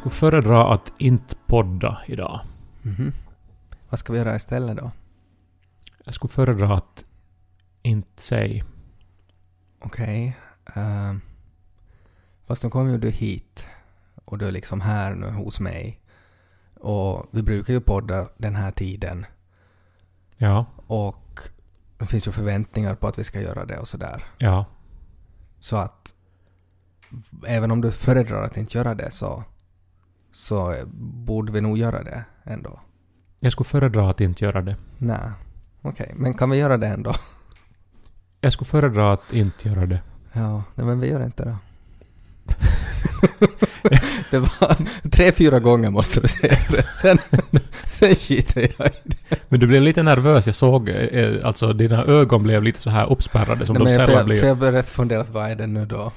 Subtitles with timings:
[0.00, 2.40] Skulle föredra att inte podda idag.
[2.82, 3.12] Mhm.
[3.88, 4.90] Vad ska vi göra istället då?
[6.04, 7.04] Jag skulle föredra att
[7.82, 8.64] inte säga.
[9.80, 10.36] Okej.
[10.74, 11.20] ehm,
[12.46, 13.66] fast nu kommer ju du hit
[14.24, 16.00] och du är liksom här nu hos mig.
[16.74, 19.26] Och vi brukar ju podda den här tiden
[20.36, 21.40] Ja, och
[21.98, 24.24] det finns ju förväntningar på att vi ska göra det och sådär.
[24.38, 24.64] ja.
[25.60, 26.14] Så att
[27.46, 29.44] även om du föredrar att inte göra det så,
[30.32, 30.76] så
[31.24, 32.80] borde vi nog göra det ändå.
[33.40, 34.76] Jag skulle föredra att inte göra det.
[34.98, 35.30] Nej.
[35.82, 37.12] Okej, men kan vi göra det ändå?
[38.40, 40.00] Jag skulle föredra att inte göra det.
[40.32, 41.56] Ja, nej, men vi gör inte det.
[44.30, 44.76] det var
[45.10, 46.82] tre, fyra gånger måste du säga det.
[46.82, 47.18] Sen,
[47.90, 49.36] sen skiter jag i det.
[49.48, 50.46] Men du blev lite nervös.
[50.46, 54.24] Jag såg, eh, alltså dina ögon blev lite så här uppspärrade som Nej, de sällan
[54.26, 54.40] blir.
[54.40, 56.12] för jag började fundera, vad är det nu då?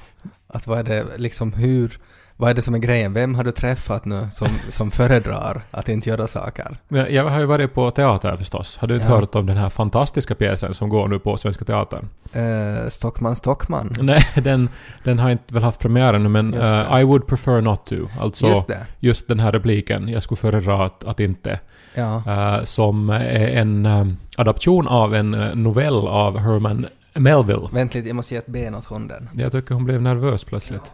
[0.46, 1.98] Att vad är det liksom hur...
[2.36, 3.12] Vad är det som är grejen?
[3.12, 6.76] Vem har du träffat nu som, som föredrar att inte göra saker?
[6.88, 8.76] Jag har ju varit på teater förstås.
[8.76, 9.14] Har du inte Ja.
[9.20, 12.08] hört om den här fantastiska pjäsen som går nu på Svenska Teatern?
[12.32, 13.96] Eh, Stockman Stockman.
[14.00, 14.68] Nej, den,
[15.04, 17.96] den har inte väl haft premiär ännu men eh, I would prefer not to.
[18.20, 21.60] Alltså Just just, den här repliken, jag skulle föredra att, att inte.
[21.94, 22.22] Ja.
[22.26, 27.68] eh, som är en eh, adaption av en novell av Herman Melville.
[27.72, 29.28] Vänt lite, jag måste ge ett ben åt hunden.
[29.34, 30.92] Jag tycker hon blev nervös plötsligt.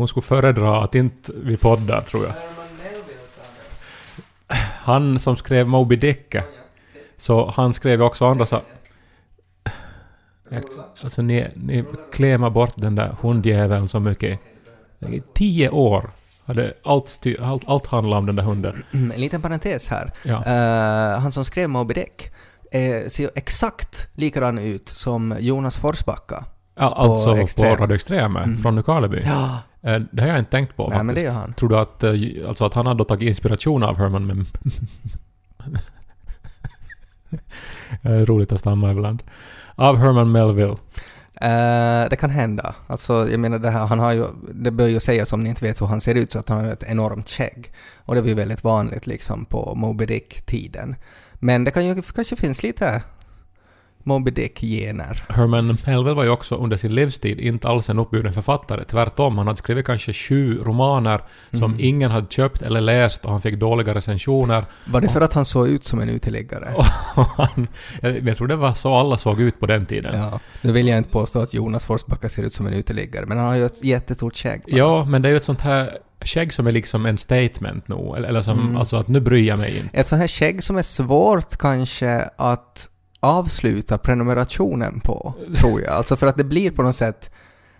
[0.00, 2.34] Hon skulle föredra att inte vi poddar, tror jag.
[4.60, 6.34] Han som skrev Moby Dick,
[7.18, 8.74] så han skrev ju också andra saker.
[11.02, 14.40] Alltså ni, ni klämmer bort den där hundjäveln så mycket.
[15.08, 16.10] I tio år
[16.44, 18.84] hade allt, styr, allt, allt handlat om den där hunden.
[18.92, 20.12] Mm, en liten parentes här.
[20.22, 20.44] Ja.
[20.46, 22.30] Eh, han som skrev Moby Dick
[22.72, 26.44] eh, ser ju exakt likadan ut som Jonas Forsbacka.
[26.74, 27.76] Ja, alltså på, Extrem.
[27.76, 28.58] Radio Extrem Mm.
[28.58, 29.22] från Nykarleby.
[29.26, 31.06] Ja, Det har jag inte tänkt på nej faktiskt.
[31.06, 31.52] men det gör han.
[31.52, 34.46] Tror du att, eh, alltså att han hade tagit inspiration av Herman men...
[38.02, 39.22] Eh, Roligt att stamma ibland.
[39.74, 40.76] Av Herman Melville.
[41.40, 42.74] Eh, det kan hända.
[42.86, 44.24] Alltså, jag menar det här, han har ju,
[44.54, 46.64] det bör ju sägas om ni inte vet hur han ser ut, så att han
[46.64, 47.72] har ett enormt skägg.
[47.96, 50.96] Och det var ju väldigt vanligt liksom på Moby Dick-tiden.
[51.34, 53.02] Men det kan ju kanske finns lite
[54.02, 55.22] Moby Dick-gener.
[55.28, 58.84] Herman Melville var ju också under sin livstid inte alls en uppburen författare.
[58.84, 61.76] Tvärtom, han hade skrivit kanske sju romaner som Mm.
[61.80, 64.64] ingen hade köpt eller läst och han fick dåliga recensioner.
[64.86, 66.74] Var det för att han såg ut som en uteliggare?
[67.16, 67.68] Och han,
[68.22, 70.18] jag tror det var så alla såg ut på den tiden.
[70.20, 73.38] Ja, nu vill jag inte påstå att Jonas Forsbacka ser ut som en uteliggare, men
[73.38, 74.62] han har ju ett jättestort skägg.
[74.66, 78.16] Ja, men det är ju ett sånt här skägg som är liksom en statement nog.
[78.16, 78.76] Eller, eller som, Mm.
[78.76, 79.96] alltså att nu bryr jag mig inte.
[79.96, 82.88] Ett sånt här skägg som är svårt kanske att
[83.20, 85.92] avsluta prenumerationen på, tror jag.
[85.92, 87.30] Alltså för att det blir på något sätt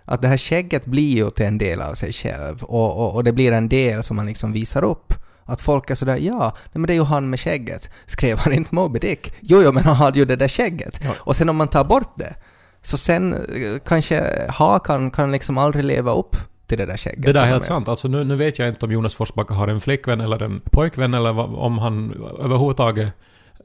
[0.05, 3.25] att det här skägget blir ju till en del av sig själv och, och, och
[3.25, 5.15] det blir en del som man liksom visar upp.
[5.45, 7.91] Att folk är sådär ja, nej men det är ju han med skägget.
[8.07, 9.35] Skrev han inte Moby Dick?
[9.41, 11.01] Jo, jo, men han hade ju det där skägget.
[11.05, 11.11] Ja.
[11.19, 12.35] Och sen om man tar bort det,
[12.83, 16.37] så sen eh, kanske hakan kan liksom aldrig leva upp
[16.67, 17.23] till det där skägget.
[17.23, 17.89] Det där är helt sant.
[17.89, 21.15] Alltså nu, nu vet jag inte om Jonas Forsbacka har en flickvän eller en pojkvän
[21.15, 23.09] eller om han överhuvudtaget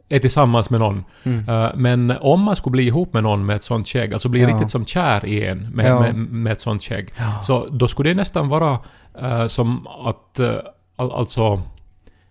[0.10, 1.04] är tillsammans med någon.
[1.24, 1.50] Mm.
[1.50, 4.42] Eh, men om man skulle bli ihop med någon med ett sånt skägg, alltså bli
[4.42, 4.48] Ja.
[4.48, 6.00] riktigt som kär i en med, Ja.
[6.00, 7.42] med, med ett sånt skägg, Ja.
[7.44, 8.80] så då skulle det nästan vara
[9.22, 10.40] eh, som att...
[10.40, 10.54] Uh,
[10.96, 11.62] all, alltså...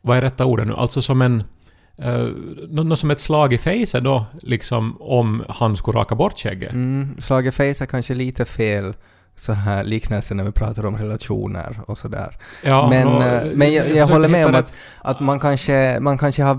[0.01, 0.75] Vad är rätta orden nu?
[0.75, 1.43] Alltså som en...
[2.05, 2.29] Uh,
[2.69, 6.73] Något som ett slag i facet då, liksom om han skulle raka bort skägget.
[6.73, 8.94] Mm, slag i face är kanske lite fel
[9.37, 12.37] så här liknelse när vi pratar om relationer och sådär.
[12.65, 15.99] Ja, men och- eh, men jag, jag försöker håller med om att, att man, kanske,
[16.01, 16.55] man kanske har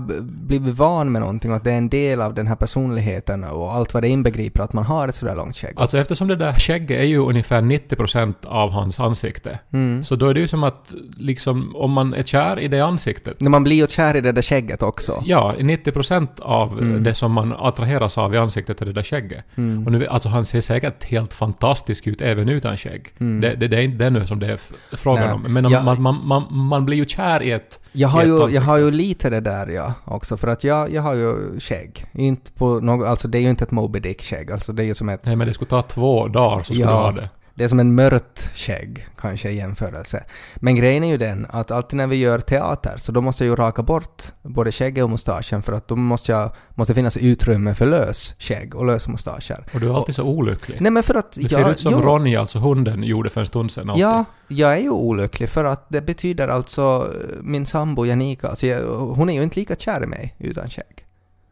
[0.46, 3.72] blivit van med någonting och att det är en del av den här personligheten och
[3.74, 5.74] allt vad det inbegriper att man har ett sådär långt skägg.
[5.76, 9.58] Alltså eftersom det där skägget är ju ungefär 90% av hans ansikte.
[9.72, 10.04] mm.
[10.04, 13.40] Så då är det ju som att liksom om man är kär i det ansiktet.
[13.40, 15.22] När man blir ju kär i det där skägget också.
[15.26, 17.02] Ja, 90% av Mm.
[17.02, 19.44] det som man attraheras av i ansiktet är det där skägget.
[19.56, 19.86] Mm.
[19.86, 23.12] Och nu, alltså han ser säkert helt fantastisk ut även utan skägg.
[23.18, 23.40] Mm.
[23.40, 24.58] Det, det, det är inte det nu som det är
[24.96, 25.32] frågan Nej.
[25.34, 25.42] om.
[25.52, 25.82] Men om Ja.
[25.82, 27.80] man, man, man, man blir ju kär i ett...
[27.92, 30.92] Jag har, ett ju, jag har ju lite det där ja, också, för att jag,
[30.92, 32.04] jag har ju skägg.
[32.12, 34.94] Inte på något, alltså det är ju inte ett Moby Dick-skägg, alltså det är ju
[34.94, 36.86] som ett Nej men det skulle ta två dagar så skulle Ja.
[36.88, 37.28] du ha det.
[37.56, 40.24] Det är som en mört skägg, kanske i jämförelse.
[40.56, 43.50] Men grejen är ju den att alltid när vi gör teater så då måste jag
[43.50, 47.74] ju raka bort både skägget och mustaschen för att då måste jag måste finnas utrymme
[47.74, 49.66] för lös skägg och lös mustascher.
[49.74, 50.80] Och du är alltid så olycklig.
[50.80, 51.70] Nej men för att Du ser jag...
[51.70, 54.04] ut som jo, Ronja, alltså hunden, gjorde för en stund sedan alltid.
[54.04, 58.66] Ja, jag är ju olycklig för att det betyder alltså eh, min sambo Janika, alltså
[58.66, 61.05] jag, hon är ju inte lika kär i mig utan skägg.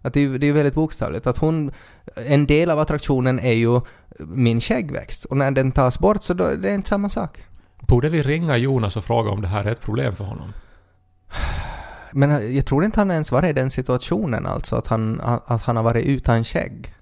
[0.04, 1.26] Att det, är det är väldigt bokstavligt.
[1.26, 1.72] Att hon,
[2.16, 3.80] en del av attraktionen är ju
[4.18, 7.44] min skäggväxt och när den tas bort så då, det är inte samma sak.
[7.80, 10.52] Borde vi ringa Jonas och fråga om det här är ett problem för honom?
[12.12, 15.76] Men jag tror inte han ens varit i den situationen alltså, att han, att han
[15.76, 16.94] har varit utan skägg.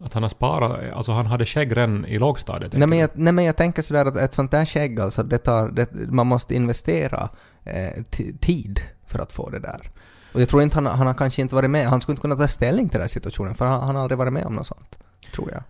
[0.00, 2.72] Att han har sparat, alltså han hade skägg redan i lågstadiet?
[2.72, 5.38] Nej men, jag, nej men jag tänker sådär att ett sånt där skägg alltså, det
[5.38, 7.28] tar, det, man måste investera
[7.64, 8.02] eh,
[8.40, 9.90] tid för att få det där.
[10.36, 12.36] Och jag tror inte han, han har kanske inte varit med, han skulle inte kunna
[12.36, 14.66] ta ställning till den här situationen för han, han har aldrig varit med om något
[14.66, 14.98] sånt.
[15.34, 15.62] Tror jag.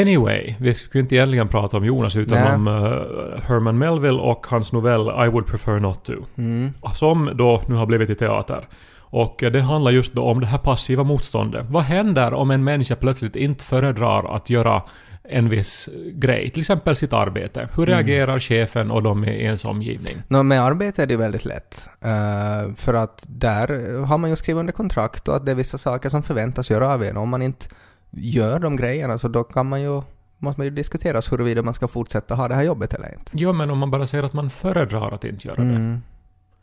[0.00, 2.54] Anyway, vi skulle inte egentligen prata om Jonas utan Nej.
[2.54, 6.12] om uh, Herman Melville och hans novell I would prefer not to.
[6.36, 6.72] Mm.
[6.92, 8.68] Som då nu har blivit i teater.
[8.96, 11.66] Och eh, det handlar just då om det här passiva motståndet.
[11.68, 14.82] Vad händer om en människa plötsligt inte föredrar att göra
[15.28, 17.68] en viss grej, till exempel sitt arbete?
[17.76, 17.96] Hur Mm.
[18.06, 20.16] reagerar chefen och de i ens omgivning?
[20.28, 21.88] Nå, med arbete är det väldigt lätt.
[22.00, 25.78] Eh, för att där har man ju skrivit under kontrakt och att det är vissa
[25.78, 27.16] saker som förväntas göra av en.
[27.16, 27.66] Om man inte
[28.10, 30.02] gör de grejerna så då kan man ju,
[30.38, 33.32] måste man ju diskutera huruvida man ska fortsätta ha det här jobbet eller inte.
[33.34, 35.62] Jo, men om man bara säger att man föredrar att inte göra det.
[35.62, 36.02] Mm.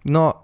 [0.04, 0.44] Nå,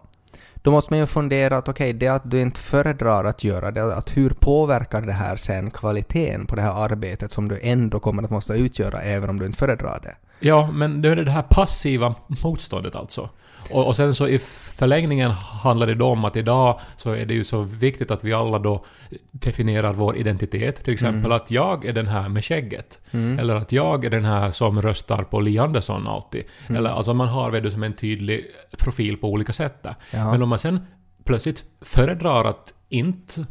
[0.62, 3.96] då måste man ju fundera att okej, det att du inte föredrar att göra det,
[3.96, 8.24] att hur påverkar det här sen kvaliteten på det här arbetet som du ändå kommer
[8.24, 10.16] att måste utgöra även om du inte föredrar det?
[10.40, 13.30] Ja, men det är det här passiva motståndet alltså.
[13.72, 17.34] Och, och sen så i förlängningen handlar det då om att idag så är det
[17.34, 18.86] ju så viktigt att vi alla då
[19.32, 20.84] definierar vår identitet.
[20.84, 21.32] Till exempel Mm.
[21.32, 23.00] att jag är den här med skägget.
[23.12, 23.40] Mm.
[23.40, 26.44] Eller att jag är den här som röstar på Li Andersson alltid.
[26.68, 26.80] Mm.
[26.80, 28.46] Eller alltså man har du, som en tydlig
[28.78, 29.96] profil på olika sätt där.
[30.12, 30.32] Ja.
[30.32, 30.80] Men om man sen
[31.24, 33.46] plötsligt föredrar att inte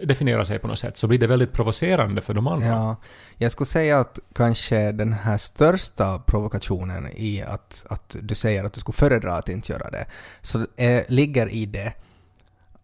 [0.00, 2.66] definiera sig på något sätt så blir det väldigt provocerande för de andra.
[2.66, 2.96] Ja,
[3.36, 8.72] jag skulle säga att kanske den här största provokationen i att, att du säger att
[8.72, 10.06] du skulle föredra att inte göra det,
[10.40, 11.92] så eh, ligger i det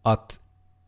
[0.03, 0.41] att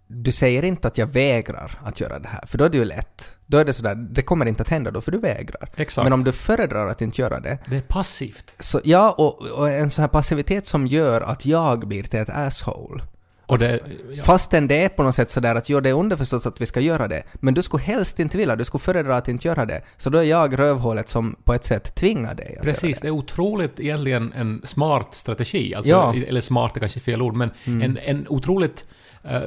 [0.06, 2.85] du säger inte att jag vägrar att göra det här, för då är det ju
[2.85, 3.35] lätt.
[3.47, 5.69] Då är det sådär, det kommer inte att hända då, för du vägrar.
[5.76, 6.05] Exakt.
[6.05, 8.55] Men om du föredrar att inte göra det, Det är passivt.
[8.59, 12.29] så ja, och, och en sån här passivitet som gör att jag blir till ett
[12.29, 13.03] asshole.
[13.49, 13.81] Och det,
[14.11, 14.23] ja.
[14.23, 16.81] Fastän det är på något sätt sådär att jo, det är underförstått att vi ska
[16.81, 19.83] göra det, men du skulle helst inte vilja, du skulle föredra att inte göra det.
[19.97, 23.06] Så då är jag rövhålet som på ett sätt tvingar dig att Precis, göra det
[23.09, 25.75] är otroligt egentligen en smart strategi.
[25.75, 26.15] Alltså, Ja.
[26.15, 27.83] Eller smart är kanske fel ord, men Mm.
[27.83, 28.85] en, en otroligt...
[29.25, 29.43] eh,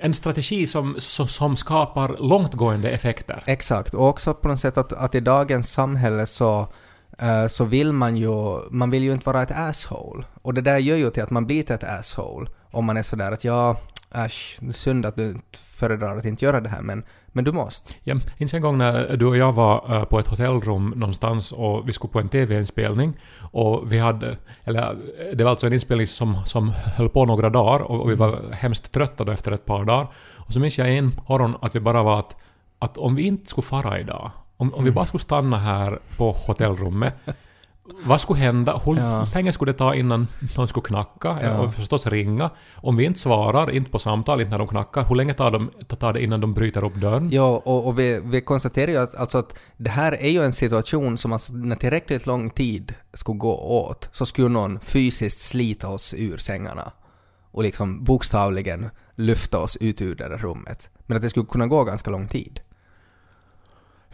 [0.00, 3.42] en strategi som, som, som skapar långtgående effekter.
[3.46, 6.68] Exakt, och också på något sätt att, att i dagens samhälle så,
[7.18, 10.24] eh, så vill man ju, man vill ju inte vara ett asshole.
[10.42, 12.50] Och det där gör ju till att man blir ett asshole.
[12.74, 13.76] Om man är sådär att ja,
[14.14, 17.94] äsch, synd att du inte föredrar att inte göra det här, men, men du måste.
[18.02, 21.88] Jag minns en gång när du och jag var eh, på ett hotellrum någonstans och
[21.88, 23.14] vi skulle på en TV-inspelning
[23.52, 24.36] och vi hade...
[24.64, 24.96] Eller
[25.34, 28.52] det var alltså en inspelning som, som höll på några dagar och, och vi var
[28.52, 30.06] hemskt trötta då efter ett par dagar.
[30.36, 32.36] Och så minns jag en morgon att vi bara var att,
[32.78, 36.32] att om vi inte skulle fara idag, om, om vi bara skulle stanna här på
[36.32, 37.14] hotellrummet
[38.04, 38.80] vad skulle hända?
[38.84, 39.26] Hur Ja.
[39.34, 40.26] länge skulle det ta innan
[40.56, 41.38] någon skulle knacka?
[41.42, 41.58] Ja.
[41.58, 42.50] Och förstås ringa.
[42.74, 45.70] Om vi inte svarar, inte på samtal, inte när de knackar, hur länge tar, de,
[45.98, 47.30] tar det innan de bryter upp dörren?
[47.30, 50.52] Ja, och, och vi, vi konstaterar ju att, alltså att det här är ju en
[50.52, 55.88] situation som alltså när tillräckligt lång tid skulle gå åt så skulle någon fysiskt slita
[55.88, 56.92] oss ur sängarna
[57.50, 60.88] och liksom bokstavligen lyfta oss ut ur det där rummet.
[61.06, 62.60] Men att det skulle kunna gå ganska lång tid.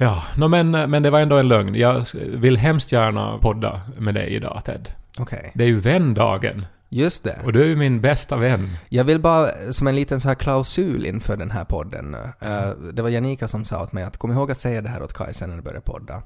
[0.02, 1.74] Ja, no, men, men det var ändå en lögn.
[1.74, 4.92] Jag vill hemskt gärna podda med dig idag, Ted.
[5.18, 5.50] Okej.
[5.54, 6.66] Det är ju vändagen.
[6.88, 7.38] Just det.
[7.44, 8.76] Och du är ju min bästa vän.
[8.88, 13.02] Jag vill bara, som en liten så här klausul inför den här podden, eh, det
[13.02, 15.34] var Janika som sa åt mig att kom ihåg att säga det här åt Kaj
[15.34, 16.22] sen när du började podda.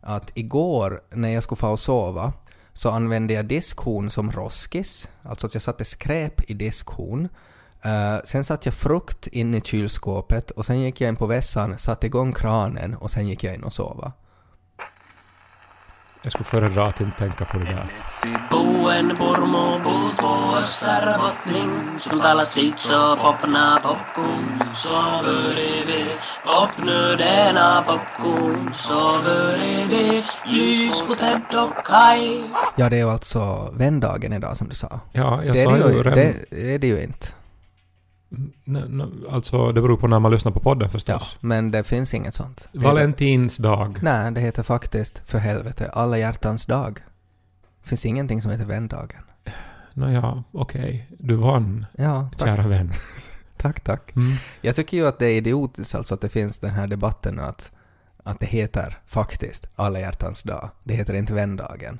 [0.00, 2.32] Att igår när jag skulle få och sova
[2.72, 7.28] så använde jag diskhon som roskis, alltså att jag satte skräp i diskhon.
[7.82, 11.78] Eh, sen satte jag frukt in i kylskåpet och sen gick jag in på vässan,
[11.78, 14.12] satte igång kranen och sen gick jag in och sova.
[16.26, 17.92] Jag skulle föredra att inte tänka på det där.
[32.76, 35.00] Ja, det är ju alltså vändagen idag som du sa.
[35.12, 36.14] Ja, jag det, sa det, ju redan...
[36.50, 37.26] det är det ju inte.
[39.30, 41.36] Alltså, det beror på när man lyssnar på podden Ja, förstås.
[41.40, 42.68] men det finns inget sånt.
[42.72, 43.98] Det- Valentinsdag.
[44.02, 46.98] Nej, det heter faktiskt, för helvete, alla hjärtans dag.
[47.82, 49.22] Det finns ingenting som heter vändagen.
[49.94, 51.06] Nåja, okej.
[51.18, 52.48] Du vann, Ja, tack.
[52.56, 52.92] kära vän.
[53.58, 54.16] Tack, tack.
[54.16, 54.32] Mm.
[54.60, 57.72] Jag tycker ju att det är idiotiskt alltså att det finns den här debatten att,
[58.24, 60.70] att det heter faktiskt alla hjärtans dag.
[60.84, 61.98] Det heter inte vändagen.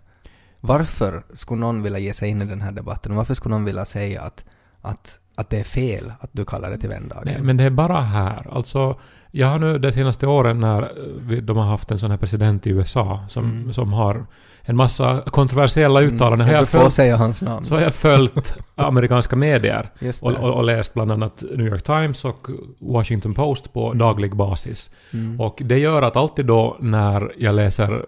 [0.60, 3.16] Varför skulle någon vilja ge sig in i den här debatten?
[3.16, 4.44] Varför skulle någon vilja säga att,
[4.82, 7.22] att, att det är fel att du kallar det till vändagen?
[7.24, 8.46] Nej, men det är bara här.
[8.52, 8.96] Alltså,
[9.30, 12.66] jag har nu de senaste åren när vi, de har haft en sån här president
[12.66, 13.72] i USA som, Mm.
[13.72, 14.26] som har
[14.68, 16.40] en massa kontroversiella uttalanden.
[16.40, 16.52] Mm.
[16.54, 17.64] Jag jag följt, säga hans namn.
[17.64, 19.90] så har jag följt amerikanska medier
[20.22, 23.98] och, och, och läst bland annat New York Times och Washington Post på Mm.
[23.98, 24.90] daglig basis.
[25.12, 25.40] Mm.
[25.40, 28.06] Och det gör att alltid då när jag läser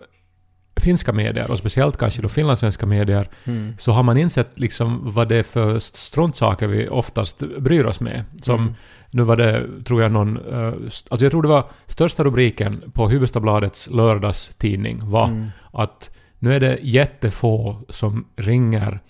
[0.80, 3.75] finska medier, och speciellt kanske då finlandssvenska medier, Mm.
[3.78, 8.25] så har man insett liksom vad det är för struntsaker vi oftast bryr oss med.
[8.42, 8.75] Som Mm.
[9.11, 10.37] nu var det, tror jag, någon...
[10.37, 10.66] eh,
[11.08, 15.47] alltså jag tror det var största rubriken på Hufvudstadsbladets lördagstidning var Mm.
[15.73, 19.00] att nu är det jättefå som ringer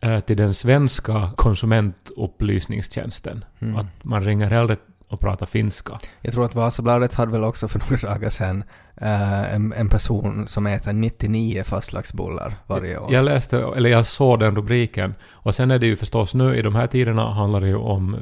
[0.00, 3.44] eh, till den svenska konsumentupplysningstjänsten.
[3.60, 3.76] Mm.
[3.76, 4.76] Att man ringer hellre
[5.12, 5.98] och pratar finska.
[6.20, 8.64] Jag tror att Vasabladet hade väl också för några dagar sedan
[8.96, 13.12] eh, en, en person som äter 99 fastlagsbullar varje år.
[13.12, 15.14] Jag läste, eller jag såg den rubriken.
[15.32, 18.16] Och sen är det ju förstås nu i de här tiderna handlar det ju om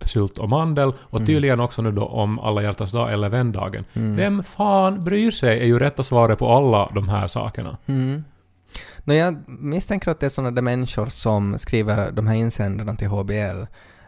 [0.00, 1.26] sylt och mandel och Mm.
[1.26, 3.84] tydligen också nu då om alla hjärtans dag eller vändagen.
[3.94, 4.16] Mm.
[4.16, 7.78] Vem fan bryr sig är ju rätta svaret på alla de här sakerna.
[7.86, 8.24] Mm.
[9.04, 13.64] Jag misstänker att det är sådana där människor som skriver de här insändarna till HBL.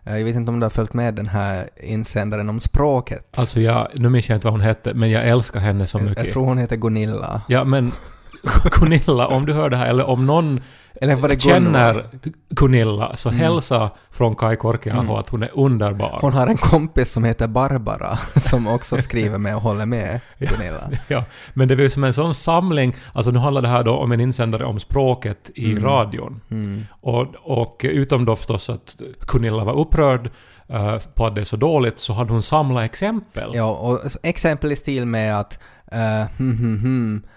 [0.09, 3.25] Eh, Jag vet inte om du har följt med den här insändaren om språket.
[3.37, 6.25] Alltså jag, nu minns jag inte vad hon hette, men jag älskar henne så mycket.
[6.25, 7.43] jag tror hon heter Gunilla.
[7.49, 7.93] Ja men
[8.81, 10.61] Gunilla, om du hör det här, eller om någon
[11.01, 12.05] Eller var det känner
[12.51, 13.41] Gunilla, så Mm.
[13.41, 15.15] hälsa från Kai Korkeaho Mm.
[15.15, 16.19] att hon är underbar.
[16.21, 20.91] Hon har en kompis som heter Barbara som också skriver med och håller med Gunilla.
[21.09, 23.95] Ja, men det var ju som en sån samling, alltså nu handlar det här då
[23.97, 25.85] om en insändare om språket i Mm.
[25.85, 26.41] radion.
[26.51, 26.87] Mm.
[27.01, 28.97] Och, och utom då förstås att
[29.33, 30.31] Gunilla var upprörd
[30.69, 33.51] eh, på att det är så dåligt, så hade hon samlat exempel.
[33.55, 35.59] Ja, och exempel i stil med att
[35.95, 35.99] uh,
[36.39, 37.31] hm, hm, hm, eh,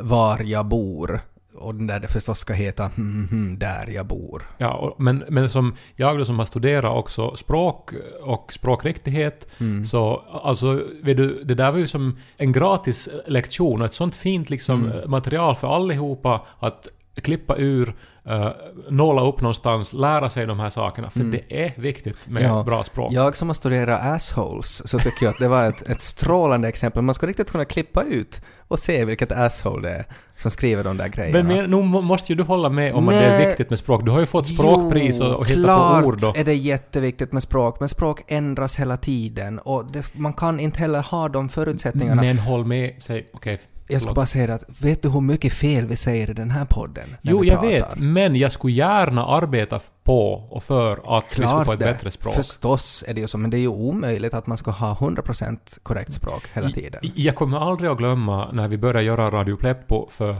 [0.00, 1.20] var jag bor.
[1.58, 4.42] Och den där det förstås ska heta hm, hm, där jag bor.
[4.58, 7.90] Ja, och, men, men som jag då som har studerat också språk
[8.22, 9.84] och språkriktighet, Mm.
[9.84, 14.16] så alltså, vet du, det där var ju som en gratis lektion och ett sånt
[14.16, 15.10] fint liksom Mm.
[15.10, 17.94] material för allihopa att klippa ur,
[18.30, 18.48] uh,
[18.90, 21.10] nåla upp någonstans, lära sig de här sakerna.
[21.10, 21.30] För Mm.
[21.48, 22.62] det är viktigt med Ja.
[22.66, 23.12] bra språk.
[23.12, 27.02] Jag som har studerat assholes så tycker jag att det var ett, ett strålande exempel.
[27.02, 30.04] Man ska riktigt kunna klippa ut och se vilket asshole det är
[30.36, 31.38] som skriver de där grejerna.
[31.42, 33.42] Men, men nu må- måste ju du hålla med om att det Nej.
[33.42, 34.04] är viktigt med språk.
[34.04, 35.64] Du har ju fått språkpris och, och hittat
[36.02, 36.18] på ord.
[36.18, 40.32] klart Och, är det jätteviktigt med språk, men språk ändras hela tiden och det, man
[40.32, 42.22] kan inte heller ha de förutsättningarna.
[42.22, 43.60] men håll med, säg, okej.
[43.88, 46.64] Jag ska bara säga att, vet du hur mycket fel vi säger i den här
[46.64, 47.16] podden?
[47.22, 47.68] Jo, jag pratar?
[47.68, 51.78] vet, men jag skulle gärna arbeta på och för att vi skulle Klart få ett
[51.78, 51.84] det.
[51.84, 52.34] bättre språk.
[52.34, 55.78] Förstås är det ju så, men det är ju omöjligt att man ska ha 100%
[55.82, 57.00] korrekt språk hela tiden.
[57.04, 60.36] I- Jag kommer aldrig att glömma när vi började göra Radio Pleppo för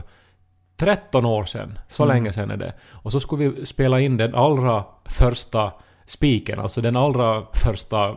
[0.79, 1.79] 13 år sedan.
[1.87, 2.15] Så Mm.
[2.15, 2.73] länge sedan är det.
[2.91, 5.71] Och så skulle vi spela in den allra första
[6.05, 8.15] spiken, alltså den allra första...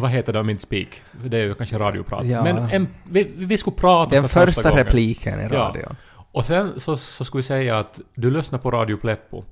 [0.00, 0.88] Vad heter det om inte speak?
[1.24, 2.26] Det är ju kanske radioprat.
[2.26, 2.42] Ja.
[2.44, 4.84] Men en, vi, vi skulle prata Den för första gången.
[4.84, 5.48] repliken i Ja.
[5.58, 5.96] radion.
[6.32, 9.44] Och sen så, så skulle vi säga att du lyssnar på Radio Pleppo.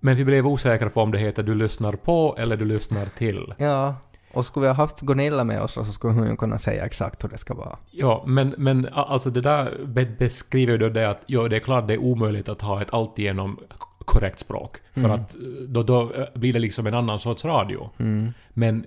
[0.00, 3.54] Men vi blev osäkra på om det heter du lyssnar på eller du lyssnar till.
[3.58, 3.94] Ja.
[4.32, 7.28] Och skulle vi ha haft Gunilla med oss så skulle hon kunna säga exakt hur
[7.28, 7.76] det ska vara.
[7.90, 11.60] Ja, men, men alltså det där be beskriver ju då det att ja, det är
[11.60, 13.58] klart det är omöjligt att ha ett alltigenom
[14.04, 14.76] korrekt språk.
[14.92, 15.10] För Mm.
[15.10, 17.90] att eh, då, då eh, blir det liksom en annan sorts radio.
[17.98, 18.32] Mm.
[18.50, 18.84] Men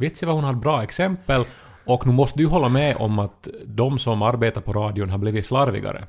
[0.00, 1.44] du vad hon hade bra exempel?
[1.84, 5.46] Och nu måste du hålla med om att de som arbetar på radion har blivit
[5.46, 6.04] slarvigare.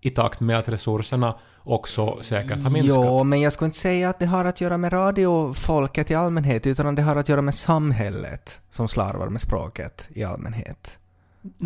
[0.00, 3.04] I takt med att resurserna också säkert har minskat.
[3.04, 6.66] Ja, men jag skulle inte säga att det har att göra med radiofolket i allmänhet,
[6.66, 10.98] utan det har att göra med samhället som slarvar med språket i allmänhet.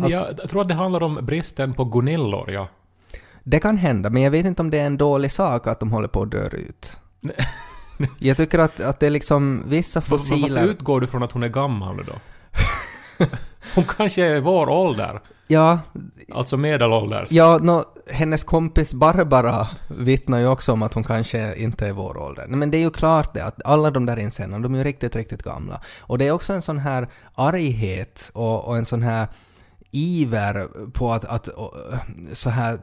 [0.01, 2.67] alltså- jag tror att det handlar om bristen på Gunillor, ja.
[3.43, 5.91] Det kan hända, men jag vet inte om det är en dålig sak att de
[5.91, 6.97] håller på att dö ut.
[8.19, 10.63] Jag tycker att, att det är liksom vissa va- Varför fossiler...
[10.63, 12.13] utgår du från att hon är gammal då?
[13.75, 15.21] hon kanske är vår ålder.
[15.47, 15.79] Ja,
[16.33, 17.31] Alltså medelålders.
[17.31, 22.17] ja no, hennes kompis Barbara vittnar ju också om att hon kanske inte är vår
[22.17, 22.47] ålder.
[22.47, 25.15] Men det är ju klart det att alla de där insändarna, de är ju riktigt,
[25.15, 25.81] riktigt gamla.
[26.01, 29.27] Och det är också en sån här arghet och, och en sån här
[29.91, 31.73] iver på att, att och,
[32.33, 32.79] så här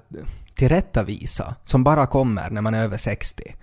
[0.55, 3.55] tillrättavisa som bara kommer när man är över 60.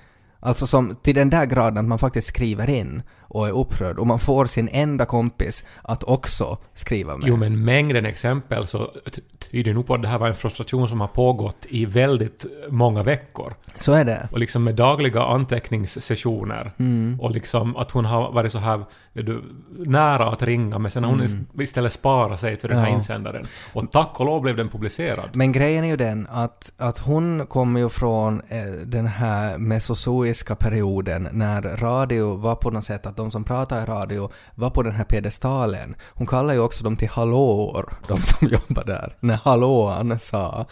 [0.45, 3.01] Alltså som till den där graden att man faktiskt skriver in
[3.33, 7.27] och är upprörd och man får sin enda kompis att också skriva med.
[7.27, 9.21] Jo men mängden exempel så ty-
[9.51, 13.03] tyder nog på att det här var en frustration som har pågått i väldigt många
[13.03, 13.53] veckor.
[13.77, 14.27] Så är det.
[14.31, 16.71] Och liksom med dagliga anteckningssessioner.
[16.79, 17.19] Mm.
[17.19, 19.43] Och liksom att hon har varit så här du,
[19.77, 21.31] nära att ringa men sen har hon Mm.
[21.55, 22.95] ist- istället sparat sig till den här Ja.
[22.95, 23.45] insändaren.
[23.73, 25.29] Och tack och lov blev den publicerad.
[25.33, 30.55] Men grejen är ju den att, att hon kommer ju från eh, den här mesozoiska
[30.55, 34.83] perioden när radio var på något sätt att de som pratar i radio var på
[34.83, 35.95] den här pedestalen.
[36.13, 39.15] Hon kallar ju också dem till hallåor, de som jobbar där.
[39.19, 40.65] När hallåan sa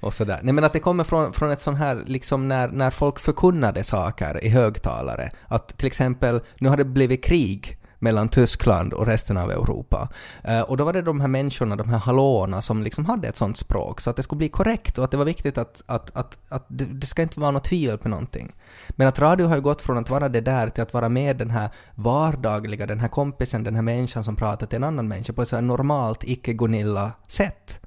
[0.00, 0.40] och sådär.
[0.42, 3.84] Nej men att det kommer från, från ett sånt här, liksom när, när folk förkunnade
[3.84, 5.30] saker i högtalare.
[5.48, 10.08] Att till exempel, nu har det blivit krig mellan Tyskland och resten av Europa.
[10.44, 13.36] Eh, och då var det de här människorna, de här hallåorna, som liksom hade ett
[13.36, 16.16] sånt språk, så att det skulle bli korrekt och att det var viktigt att, att,
[16.16, 18.52] att, att det, det ska inte vara något tvivel på någonting.
[18.88, 21.36] Men att radio har ju gått från att vara det där till att vara med
[21.36, 25.32] den här vardagliga, den här kompisen, den här människan som pratar till en annan människa
[25.32, 27.80] på ett så här normalt, icke-Gunilla-sätt.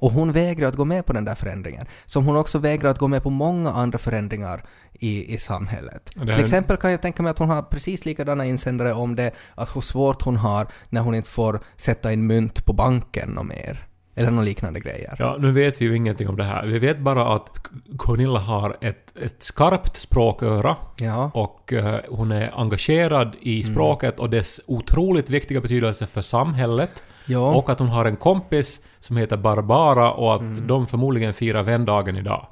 [0.00, 1.86] Och hon vägrar att gå med på den där förändringen.
[2.06, 6.10] Som hon också vägrar att gå med på många andra förändringar i, i samhället.
[6.16, 9.30] Här- Till exempel kan jag tänka mig att hon har precis likadana insändare om det,
[9.54, 13.46] att hur svårt hon har när hon inte får sätta in mynt på banken och
[13.46, 13.86] mer.
[14.14, 15.16] Eller några liknande grejer.
[15.18, 16.66] Ja, nu vet vi ju ingenting om det här.
[16.66, 17.48] Vi vet bara att
[17.96, 21.30] Cornilla har ett, ett skarpt språköra Ja.
[21.34, 23.74] och eh, hon är engagerad i Mm.
[23.74, 27.02] språket och dess otroligt viktiga betydelse för samhället.
[27.26, 27.54] Ja.
[27.54, 30.66] Och att hon har en kompis som heter Barbara och att Mm.
[30.66, 32.46] de förmodligen firar vändagen idag.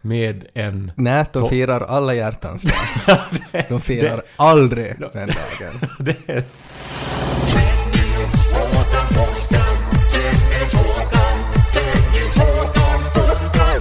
[0.00, 0.92] Med en...
[0.96, 2.62] När de firar alla hjärtans
[3.06, 3.18] dag.
[3.68, 5.90] De firar aldrig den dagen.
[5.98, 6.44] det är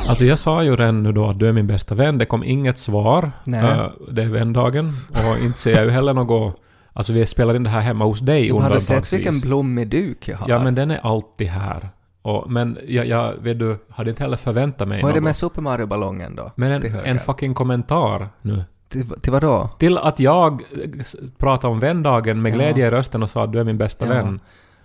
[0.07, 2.43] Alltså jag sa ju redan nu då att du är min bästa vän, det kom
[2.43, 3.31] inget svar.
[3.43, 3.59] Nej.
[3.63, 4.97] Eh, det är vändagen.
[5.09, 6.55] Och inte ser jag ju heller något...
[6.93, 9.19] Alltså vi spelar in det här hemma hos dig Du hade sett undantagsvis.
[9.19, 10.49] vilken blommig duk jag har.
[10.49, 11.89] Ja men den är alltid här.
[12.21, 15.23] Och, men jag, jag vet du, hade inte heller förväntat mig Vad är det något.
[15.25, 16.51] med Super Mario-ballongen då?
[16.55, 18.63] Men en, en fucking kommentar nu.
[18.89, 19.69] Till, till vad då?
[19.79, 20.89] Till att jag eh,
[21.37, 22.55] pratade om vändagen med Ja.
[22.55, 24.13] glädje i rösten och sa att du är min bästa Ja.
[24.13, 24.39] vän.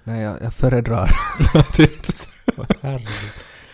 [0.04, 1.10] Nej, jag, jag föredrar.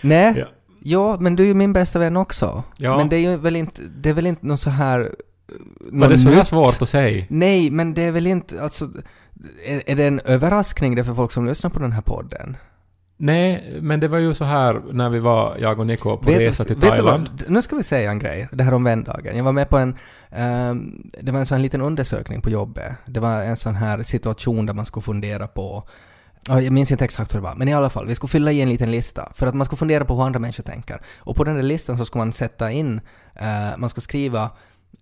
[0.00, 0.46] Nej, Ja.
[0.82, 1.16] ja.
[1.20, 2.62] men du är ju min bästa vän också.
[2.78, 5.10] Men det är ju väl inte, det är väl inte någon så här...
[5.80, 6.46] Var det så nytt?
[6.46, 7.24] svårt att säga?
[7.28, 8.88] Nej, men det är väl inte, alltså...
[9.64, 12.56] Är, är det en överraskning det för folk som lyssnar på den här podden?
[13.16, 16.40] Nej, men det var ju så här när vi var, jag och Nico, på Vet
[16.40, 17.28] resa till Thailand.
[17.28, 17.50] vad?
[17.50, 19.36] Nu ska vi säga en grej, det här om vändagen.
[19.36, 19.96] Jag var med på en,
[20.30, 22.92] ehm, det var en sån liten undersökning på jobbet.
[23.06, 25.88] Det var en sån här situation där man skulle fundera på
[26.48, 28.52] Ja, jag minns inte exakt hur det var, men i alla fall, vi skulle fylla
[28.52, 31.00] i en liten lista för att man skulle fundera på hur andra människor tänker.
[31.18, 33.00] Och på den där listan så skulle man sätta in,
[33.34, 34.50] eh, man skulle skriva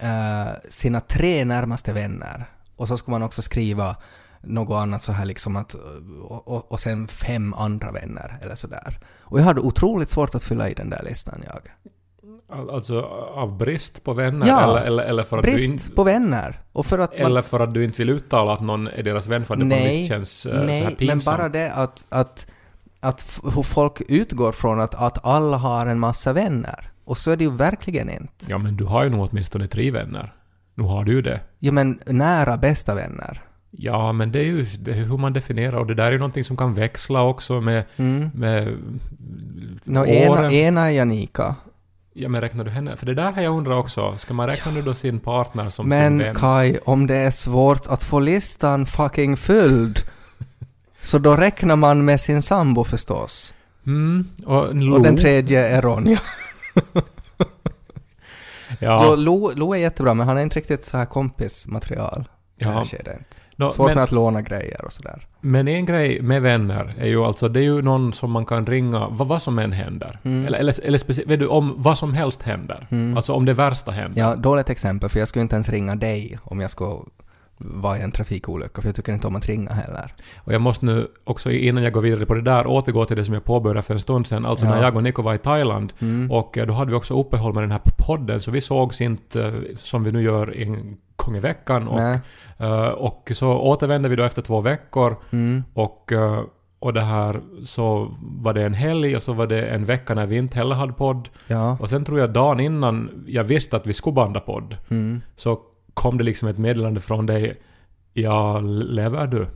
[0.02, 2.44] eh, sina tre närmaste vänner.
[2.76, 3.96] Och så skulle man också skriva
[4.42, 5.74] något annat så här liksom att,
[6.22, 8.98] och, och, och sen fem andra vänner eller sådär.
[9.20, 11.60] Och jag hade otroligt svårt att fylla i den där listan jag.
[12.58, 13.00] Al- Alltså
[13.34, 14.62] av brist på vänner Ja.
[14.62, 16.60] eller, eller, eller, för att du Brist inte, på vänner.
[16.72, 19.26] Och för att man, eller för att du inte vill uttala att någon är deras
[19.26, 21.24] vän för att det på något vis känns eh, så här nej, men pinsamt.
[21.38, 22.46] bara det att, att,
[23.00, 26.90] att hur folk utgår från att, att alla har en massa vänner.
[27.04, 28.46] Och så är det ju verkligen inte.
[28.48, 30.34] Ja, men du har ju nog åtminstone tre vänner.
[30.74, 31.40] Nu har du ju det.
[31.58, 33.40] Ja men nära bästa vänner.
[33.70, 36.18] Ja, men det är ju det är hur man definierar och det där är ju
[36.18, 38.30] någonting som kan växla också med, Mm.
[38.34, 38.76] med
[39.84, 41.54] Nå, ena, ena är Janika.
[42.14, 42.96] Ja, men räknar du henne?
[42.96, 44.16] För det där har jag undrat också.
[44.18, 46.34] Ska man räkna nu då sin partner som sin Men vän?
[46.34, 49.98] Kai, om det är svårt att få listan fucking fylld
[51.00, 53.54] så då räknar man med sin sambo förstås.
[53.86, 54.64] Mm, och.
[54.68, 56.20] Och den tredje är Ronja.
[58.78, 62.24] ja, Lo, Lo, Lo är jättebra men han är inte riktigt så här kompismaterial.
[62.58, 62.84] Det ja.
[63.60, 65.26] Nå, Svårt men, med att låna grejer och sådär.
[65.40, 68.66] men en grej med vänner är ju alltså, det är ju någon som man kan
[68.66, 70.18] ringa vad, vad som än händer.
[70.24, 70.46] Mm.
[70.46, 72.86] Eller, eller, eller speciellt, vet du, om vad som helst händer.
[72.90, 73.16] Mm.
[73.16, 74.20] Alltså om det värsta händer.
[74.20, 76.96] Ja, dåligt exempel för jag skulle inte ens ringa dig om jag skulle
[77.64, 80.14] vara i en trafikolycka för jag tycker inte om att ringa heller.
[80.38, 83.24] Och jag måste nu också innan jag går vidare på det där återgå till det
[83.24, 84.46] som jag påbörjade för en stund sedan.
[84.46, 84.70] Alltså Ja.
[84.74, 86.30] när jag och Nico var i Thailand Mm.
[86.30, 89.42] och eh, då hade vi också uppehåll med den här podden så vi sågs inte
[89.44, 92.00] eh, som vi nu gör en gång i veckan och,
[92.66, 95.64] eh, och så återvände vi då efter två veckor Mm.
[95.74, 96.12] och
[96.82, 100.26] och det här så var det en helg och så var det en vecka när
[100.26, 101.28] vi inte heller hade podd.
[101.46, 101.76] Ja.
[101.80, 105.20] Och sen tror jag dagen innan jag visste att vi skulle banda podd Mm.
[105.36, 105.58] så
[106.00, 107.60] kom det liksom ett meddelande från dig
[108.12, 109.46] Ja, lever du?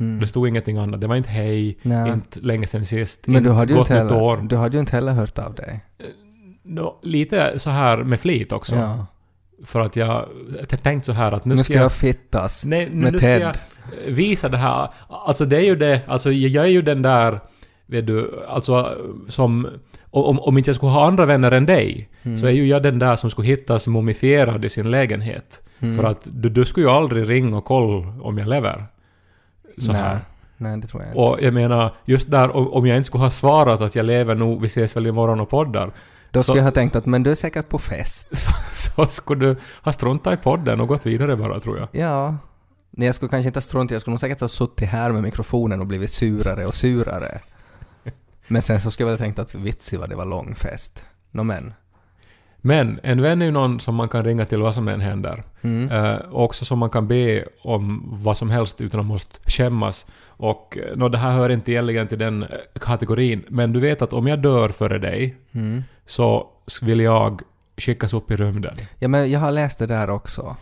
[0.00, 0.20] Mm.
[0.20, 1.00] Det stod ingenting annat.
[1.00, 2.12] Det var inte hej, Nej.
[2.12, 4.36] inte länge sen sist, Men du hade, ju inte heller, år.
[4.36, 5.80] du hade ju inte heller hört av dig.
[6.62, 8.76] Nå, lite så här med flit också.
[8.76, 9.06] Ja.
[9.64, 10.26] För att jag
[10.82, 13.42] tänkt så här att nu, Nu ska jag fittas Nej, med nu ska Ted.
[13.42, 13.54] jag
[14.12, 14.88] visa det här.
[15.08, 17.40] Alltså det är ju det, alltså jag är ju den där,
[17.90, 18.96] vet du, alltså
[19.28, 19.68] som...
[20.12, 22.38] Om, om inte jag skulle ha andra vänner än dig, Mm.
[22.40, 25.60] så är ju jag den där som skulle hittas mumifierad i sin lägenhet.
[25.80, 25.96] Mm.
[25.96, 28.86] För att du, du skulle ju aldrig ringa och kolla om jag lever.
[29.78, 30.00] Så Nej.
[30.00, 30.18] här.
[30.56, 31.18] Nej, det tror jag inte.
[31.18, 34.34] Och jag menar, just där om om jag inte skulle ha svarat att jag lever
[34.34, 35.90] nog, vi ses väl imorgon och poddar,
[36.30, 38.28] Då så- skulle jag ha tänkt att men du är säkert på fest.
[38.38, 41.88] så, så skulle du ha struntat i podden och gått vidare bara tror jag.
[41.92, 42.36] Ja.
[42.90, 45.22] Nej, jag skulle kanske inte ha struntat jag skulle nog säkert ha suttit här med
[45.22, 47.40] mikrofonen och blivit surare och surare.
[48.50, 51.06] Men sen så skulle jag väl tänkt att vitsi vad det var lång fest.
[51.30, 51.72] Nå men.
[52.62, 55.44] Men en vän är ju någon som man kan ringa till vad som än händer.
[55.60, 55.90] Mm.
[55.90, 60.06] Eh, också som man kan be om vad som helst utan att måste skämmas.
[60.26, 62.48] Och eh, nå, det här hör inte egentligen till den eh,
[62.80, 65.82] kategorin, men du vet att om jag dör före dig Mm.
[66.06, 66.46] så
[66.82, 67.42] vill jag
[67.76, 68.74] skickas upp i rymden.
[68.98, 70.56] Ja, men jag har läst det där också.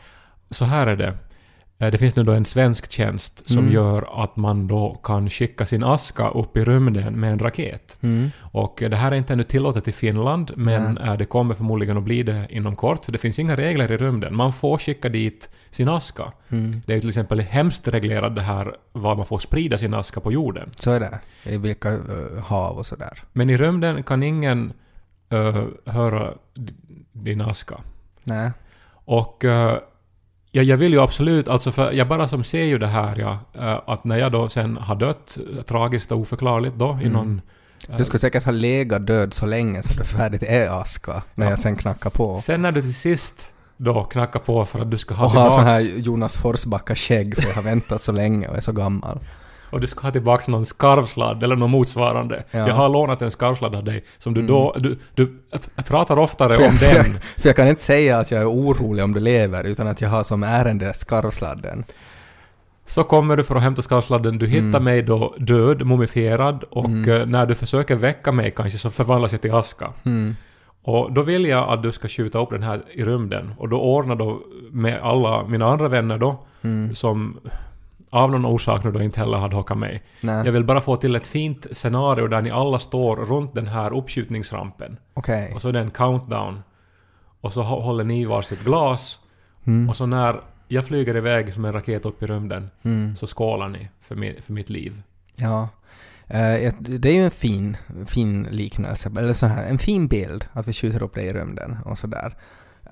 [0.50, 1.14] Så här är det.
[1.80, 3.72] Eh, Det finns nu då en svensk tjänst som Mm.
[3.72, 7.96] gör att man då kan skicka sin aska upp i rymden med en raket.
[8.00, 8.30] Mm.
[8.40, 11.96] Och eh, det här är inte ännu tillåtet i Finland, men eh, det kommer förmodligen
[11.96, 14.36] att bli det inom kort, för det finns inga regler i rymden.
[14.36, 16.32] Man får skicka dit sin aska.
[16.48, 16.80] Mm.
[16.86, 20.32] Det är till exempel hemskt reglerat det här var man får sprida sin aska på
[20.32, 20.70] jorden.
[20.76, 21.18] Så är det.
[21.44, 21.98] I vilka
[22.44, 23.22] hav och sådär.
[23.32, 24.72] Men i rymden kan ingen
[25.30, 26.34] eh, höra
[27.12, 27.80] din aska.
[28.24, 28.50] Nej.
[29.04, 29.78] Och eh,
[30.52, 33.38] ja, jag vill ju absolut, alltså för jag bara som ser ju det här ja,
[33.60, 37.12] eh, att när jag då sen har dött, eh, tragiskt och oförklarligt då, i Mm.
[37.12, 37.40] någon...
[37.90, 41.46] eh, Du skulle säkert ha legat död så länge så du färdigt är aska när
[41.46, 41.50] Ja.
[41.50, 42.38] jag sen knackar på.
[42.38, 45.38] Sen när du till sist då knackar på för att du ska ha Och ha
[45.50, 45.54] tillbaks...
[45.54, 49.18] sån här Jonas Forsbacka-skägg för jag har väntat så länge och är så gammal.
[49.70, 52.44] Och du ska ha tillbaka någon skarvsladd eller något motsvarande.
[52.50, 52.58] Ja.
[52.58, 52.68] Mm.
[52.68, 54.74] Jag har lånat en skarvsladd av dig som du då...
[54.78, 55.38] Du, du
[55.86, 57.20] pratar oftare För jag- om för jag- den.
[57.38, 60.08] För jag kan inte säga att jag är orolig om du lever utan att jag
[60.08, 61.84] har som ärende skarvsladden.
[62.86, 64.84] Så kommer du för att hämta skarvsladden, du hittar Mm.
[64.84, 67.10] mig då död, mumifierad och Mm.
[67.10, 69.92] eh, när du försöker väcka mig kanske så förvandlas jag till aska.
[70.04, 70.36] Mm.
[70.82, 73.54] Och då vill jag att du ska skjuta upp den här i rymden.
[73.58, 76.94] Och då ordnar då med alla mina andra vänner då, Mm.
[76.94, 77.38] som
[78.10, 80.02] av någon orsak nu då inte heller hade hockat mig.
[80.20, 83.66] Nej, Jag vill bara få till ett fint scenario där ni alla står runt den
[83.66, 84.96] här uppskjutningsrampen.
[85.14, 85.52] okej.
[85.54, 86.62] Och så är det en countdown.
[87.40, 89.18] Och så hå- håller ni varsitt glas.
[89.66, 89.88] Mm.
[89.88, 93.16] Och så när jag flyger iväg som en raket upp i rymden Mm.
[93.16, 95.02] så skålar ni för, mi- för mitt liv.
[95.36, 95.68] Ja.
[96.30, 100.68] Ett- det är ju en fin, fin liknelse, eller så här, en fin bild att
[100.68, 102.36] vi skjuter upp det i rymden och sådär.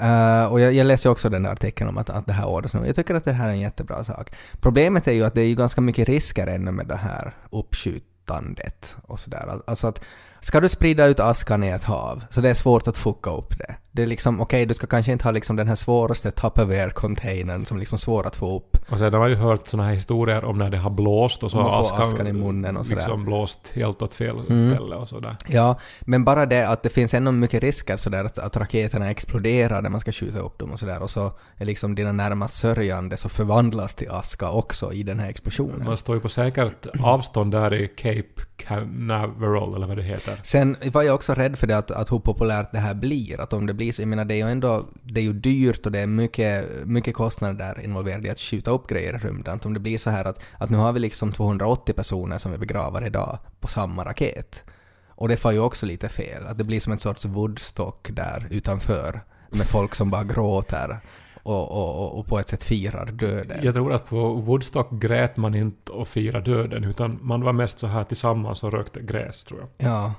[0.02, 2.46] Uh, och jag, jag läste ju också den där artikeln om att, att det här
[2.46, 2.86] ordnas nu.
[2.86, 4.30] Jag tycker att det här är en jättebra sak.
[4.60, 8.96] Problemet är ju att det är ju ganska mycket risker ännu med det här uppskjutandet
[9.02, 9.60] och sådär.
[9.66, 10.04] Alltså att
[10.40, 13.58] ska du sprida ut askan i ett hav, så det är svårt att fucka upp
[13.58, 13.74] det.
[13.92, 17.78] Det är liksom, okej, du ska kanske inte ha liksom den här svåraste Tupperware-containern som
[17.78, 18.76] liksom svår att få upp.
[18.90, 21.50] Och sen har man ju hört såna här historier om när det har blåst och
[21.50, 22.96] så har får askan i munnen och sådär.
[22.96, 24.70] liksom blåst helt åt fel Mm.
[24.70, 25.36] ställe och sådär.
[25.48, 29.82] Ja, men bara det att det finns ändå mycket risker sådär att, att raketerna exploderar
[29.82, 33.16] när man ska skjuta upp dem och sådär och så är liksom dina närmast sörjande
[33.16, 35.84] så förvandlas till aska också i den här explosionen.
[35.84, 40.25] Man står ju på säkert avstånd där i Cape Canaveral eller vad det heter.
[40.42, 43.40] Sen var jag också rädd för det att, att hur populärt det här blir.
[43.40, 45.86] Att om det blir så, jag menar det är ju ändå, det är ju dyrt
[45.86, 49.54] och det är mycket, mycket kostnader där involverade i att skjuta upp grejer i rymden.
[49.54, 52.52] Att om det blir så här att, att nu har vi liksom 280 personer som
[52.52, 54.64] vi begravar idag på samma raket.
[55.08, 56.46] Och det får ju också lite fel.
[56.46, 61.00] Att det blir som en sorts Woodstock där utanför med folk som bara gråter
[61.46, 63.58] och, och, och, på ett sätt firar döden.
[63.62, 67.78] Jag tror att på Woodstock grät man inte och firade döden utan man var mest
[67.78, 69.90] så här tillsammans och rökte gräs tror jag.
[69.90, 70.14] Ja.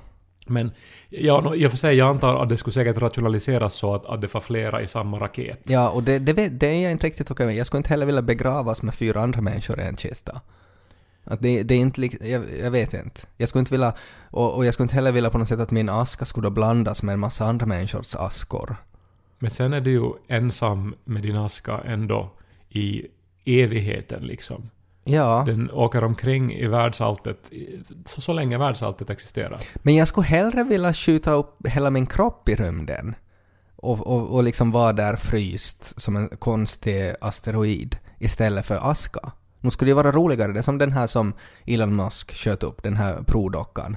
[0.46, 0.70] Men
[1.08, 4.20] ja, i och för sig, jag antar att det skulle säkert rationaliseras så att, att
[4.20, 5.60] det var flera i samma raket.
[5.64, 7.56] Ja, och det, det, vet, det är jag inte riktigt okej med.
[7.56, 10.40] Jag skulle inte heller vilja begravas med fyra andra människor i en kista.
[11.24, 13.20] Att det, det är inte jag, jag vet inte.
[13.36, 13.92] Jag skulle inte vilja,
[14.30, 17.02] och, och jag skulle inte heller vilja på något sätt att min aska skulle blandas
[17.02, 18.76] med en massa andra människors askor.
[19.38, 22.30] Men sen är du ju ensam med din aska ändå
[22.68, 23.06] i
[23.44, 24.70] evigheten liksom.
[25.04, 27.50] Ja, Den åker omkring i världsalltet
[28.04, 29.60] så, så länge världsalltet existerar.
[29.74, 33.14] men jag skulle hellre vilja skjuta upp hela min kropp i rymden.
[33.76, 39.32] Och, och, och liksom vara där fryst som en konstig asteroid istället för aska.
[39.60, 41.32] Nu skulle det vara roligare, det är som den här som
[41.66, 43.96] Elon Musk sköt upp, den här prodockan.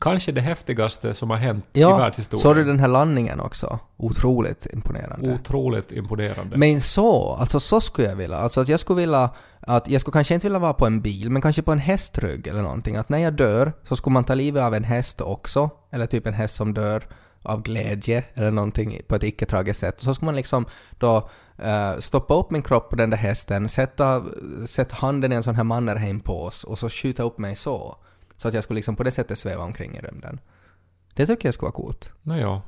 [0.00, 2.42] Kanske det häftigaste som har hänt i Ja, världshistorien.
[2.42, 3.78] såg du den här landningen också?
[3.96, 5.34] Otroligt imponerande.
[5.34, 6.56] Otroligt imponerande.
[6.56, 8.36] Men så, alltså så skulle jag vilja.
[8.36, 11.30] Alltså att jag skulle vilja att jag skulle kanske inte vilja vara på en bil,
[11.30, 12.96] men kanske på en hästrygg eller någonting.
[12.96, 16.26] Att när jag dör så skulle man ta livet av en häst också, eller typ
[16.26, 17.04] en häst som dör
[17.42, 20.00] av glädje eller någonting på ett icke-tragiskt sätt.
[20.00, 20.66] Så skulle man liksom
[20.98, 24.22] då eh, stoppa upp min kropp på den där hästen, sätta,
[24.66, 27.96] sätta handen i en sån här Mannerheim-pås och så skjuta upp mig så.
[28.40, 30.40] Så att jag skulle liksom på det sättet sväva omkring i rymden.
[31.14, 32.12] Det tycker jag skulle vara coolt.
[32.22, 32.62] Nåja.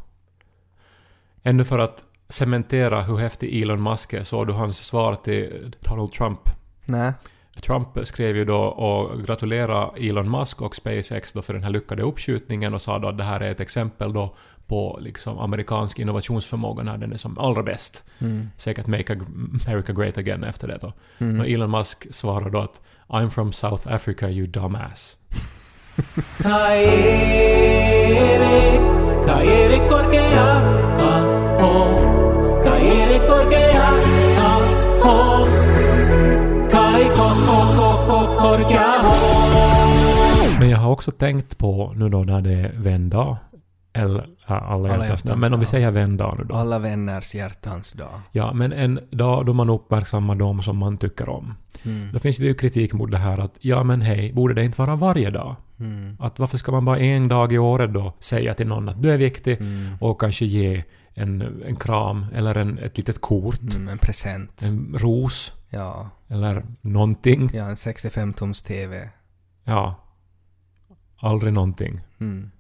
[1.43, 6.13] Ännu för att cementera hur häftig Elon Musk är såg du hans svar till Donald
[6.13, 6.41] Trump.
[6.85, 7.13] Nej.
[7.61, 12.03] Trump skrev ju då och gratulerade Elon Musk och SpaceX då för den här lyckade
[12.03, 14.35] uppskjutningen och sa då att det här är ett exempel då
[14.67, 18.05] på liksom amerikansk innovationsförmåga när den är som allra bäst.
[18.19, 18.49] Mm.
[18.57, 19.21] Säkert Make
[19.67, 20.93] America Great Again efter det då.
[21.19, 21.41] Mm.
[21.41, 25.17] Och Elon Musk svarade då att I'm from South Africa you dumbass.
[40.59, 43.37] Men jag har också tänkt på nu då när det vänder
[43.93, 46.55] eller ja, alla Alla hjärtans dag, men om vi säger vändag nu då.
[46.55, 48.21] Alla vänners hjärtans dag.
[48.33, 51.55] Ja, men en dag då man uppmärksammar dem som man tycker om.
[51.83, 52.09] Mm.
[52.13, 54.81] Då finns det ju kritik mot det här att ja men hej, borde det inte
[54.81, 55.57] vara varje dag?
[55.81, 56.17] Mm.
[56.21, 59.11] Att varför ska man bara en dag i året då säga till någon att du
[59.13, 59.95] är viktig Mm.
[60.01, 64.63] och kanske ge en, en kram eller en, ett litet kort, Mm, en present.
[64.63, 66.11] en ros Ja.
[66.29, 67.51] eller någonting.
[67.55, 69.09] ja, en 65-tums TV.
[69.65, 69.95] Ja.
[71.21, 72.01] Aldrig någonting.
[72.21, 72.51] Mm.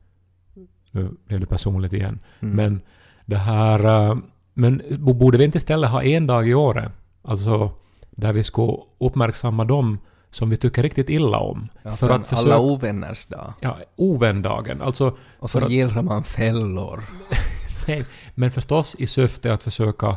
[0.93, 2.21] Nu blev det personligt igen.
[2.41, 2.57] Mm.
[2.57, 2.81] Men
[3.27, 4.09] det här...
[4.11, 4.17] eh,
[4.55, 6.93] Men bo- borde vi inte istället ha en dag i året?
[7.23, 7.71] Alltså
[8.11, 9.99] där vi ska uppmärksamma dem
[10.31, 11.69] som vi tycker riktigt illa om.
[11.83, 12.49] ja, för att försöka...
[12.55, 13.53] alla ovänners dag.
[13.61, 14.83] Ja, ovändagen.
[14.83, 17.03] Alltså, Och så gillrar man fällor.
[17.89, 20.17] nej, men förstås i syfte att försöka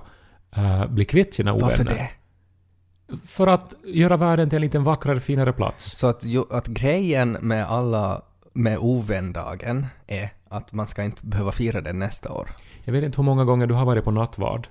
[0.55, 1.69] eh, bli kvitt sina ovänner.
[1.69, 2.09] Varför det?
[3.25, 5.97] För att göra världen till en lite vackrare, finare plats.
[5.97, 8.21] Så att, att grejen med alla
[8.55, 12.49] med ovändagen är att man ska inte behöva fira den nästa år.
[12.83, 14.67] Jag vet inte hur många gånger du har varit på nattvard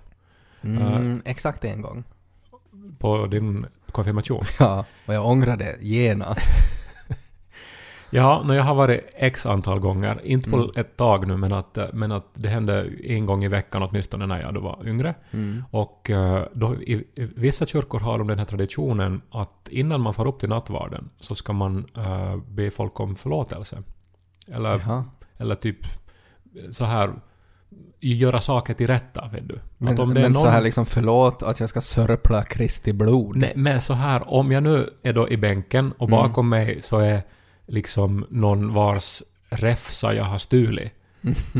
[0.63, 2.05] Mm, Exakt en gång.
[2.99, 4.45] på din konfirmation.
[4.59, 6.51] Ja, och jag ångrar det genast.
[8.15, 10.71] Ja, när jag har varit x antal gånger, inte på Mm.
[10.77, 14.27] ett tag nu, men att, eh, men att det hände en gång i veckan åtminstone
[14.27, 15.15] när jag då var yngre.
[15.31, 15.65] Mm.
[15.71, 17.05] Och eh, då, i, i
[17.37, 21.35] vissa kyrkor har de den här traditionen att innan man far upp till nattvarden så
[21.35, 23.83] ska man uh, be folk om förlåtelse.
[24.53, 25.05] Eller, Jaha.
[25.39, 25.79] eller typ
[26.71, 27.11] så här
[28.01, 29.59] göra saker till rätta, vet du.
[29.79, 33.37] Men, men så någon- här liksom förlåt att jag ska sörpla Kristi blod.
[33.37, 36.19] Nej, men så här, om jag nu är då i bänken och Mm.
[36.21, 37.23] bakom mig så är
[37.67, 40.93] liksom någon vars räfsa jag har stulit.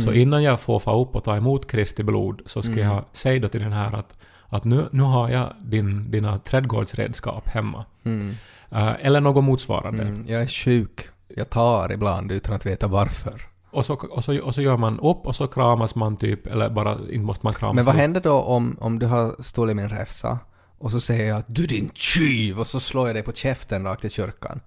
[0.05, 2.85] Så innan jag får få upp och ta emot Kristi blod så ska Mm.
[2.87, 4.17] jag säga då till den här att,
[4.49, 7.85] att nu, nu har jag din, dina trädgårdsredskap hemma.
[8.05, 8.35] Mm.
[8.71, 10.03] Eh, eller något motsvarande.
[10.03, 10.25] Mm.
[10.29, 11.01] Jag är sjuk.
[11.29, 13.41] Jag tar ibland utan att veta varför.
[13.71, 16.71] Och, så, och, så, och så gör man upp och så kramas man typ, eller
[16.71, 17.75] bara, inte måste man kramas.
[17.77, 20.39] Men vad händer då om, om du har stulit min räfsa
[20.79, 23.85] och så säger jag att du din tjuv och så slår jag dig på käften
[23.85, 24.61] rakt i kyrkan.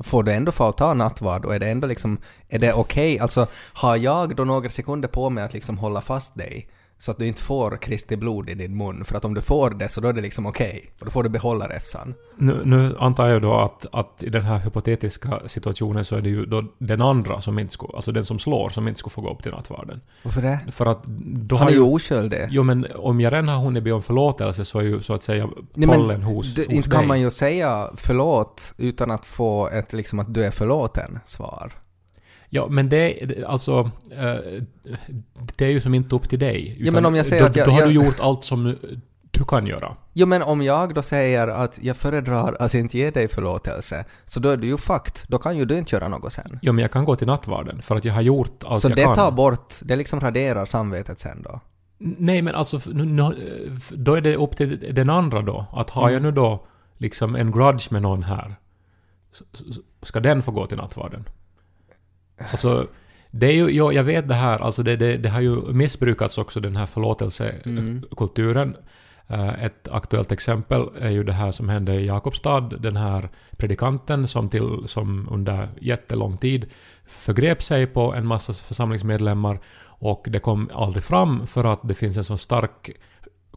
[0.00, 3.18] Får du ändå få ta nattvard och är det ändå liksom, är det okej?
[3.18, 6.68] Alltså har jag då några sekunder på mig att liksom hålla fast dig
[7.00, 9.04] så att du inte får Kristi blod i din mun?
[9.04, 10.90] För att om du får det så då är det liksom okej.
[11.00, 12.14] Och då får du behålla räfsan.
[12.36, 16.28] Nu, nu antar jag då att, att i den här hypotetiska situationen så är det
[16.28, 19.20] ju då den andra som inte skulle, alltså den som slår som inte skulle få
[19.20, 20.00] gå upp till nattvarden.
[20.22, 20.58] Varför det?
[20.70, 22.46] För att då Han har är ju oskyldig.
[22.50, 25.22] Jo men om jag redan har hunnit be om förlåtelse så är ju så att
[25.22, 26.98] säga Nej, pollen hos, Du, hos inte dig.
[26.98, 31.72] kan man ju säga förlåt utan att få ett liksom att du är förlåten svar.
[32.50, 33.90] Ja men det, det- alltså...
[34.10, 34.34] eh,
[35.56, 36.76] det är ju som inte upp till dig.
[36.80, 38.76] Ja, men om jag säger då, att jag- Då har jag- du gjort allt som
[39.30, 39.96] du kan göra.
[40.12, 44.40] Jo men om jag då säger att jag föredrar att inte ge dig förlåtelse, så
[44.40, 45.14] då är du ju fucked.
[45.28, 46.58] Då kan ju du inte göra något sen.
[46.62, 48.96] Ja men jag kan gå till nattvarden för att jag har gjort allt så jag
[48.96, 49.14] det kan.
[49.16, 51.60] tar bort, det liksom raderar samvetet sen då.
[51.98, 52.78] Nej men alltså,
[53.90, 55.66] då är det upp till den andra då.
[55.72, 56.12] Att har Mm.
[56.14, 56.66] jag nu då
[56.98, 58.56] liksom en grudge med någon här,
[60.02, 61.24] ska den få gå till nattvarden?
[62.50, 62.86] Alltså,
[63.30, 66.38] det är ju, ja, jag vet det här, alltså det, det, det har ju missbrukats
[66.38, 68.76] också den här förlåtelsekulturen.
[69.28, 74.28] Eh, Ett aktuellt exempel är ju det här som hände i Jakobstad, den här predikanten
[74.28, 76.66] som, till, som under jättelång tid
[77.06, 82.16] förgrep sig på en massa församlingsmedlemmar och det kom aldrig fram för att det finns
[82.16, 82.90] en så stark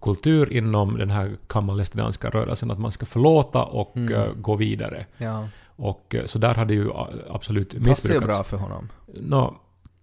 [0.02, 4.14] kultur inom den här kammarlästinianska rörelsen att man ska förlåta och Mm.
[4.14, 5.06] eh, gå vidare.
[5.18, 5.48] Ja.
[5.84, 6.90] Och eh, så där har det ju
[7.30, 8.26] absolut Passar ju missbrukats.
[8.26, 8.90] bra för honom.
[9.14, 9.56] Nå,